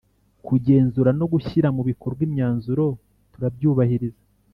[0.47, 2.85] kugenzura no gushyira mu bikorwa imyanzuro
[3.33, 4.21] turabyubahiriza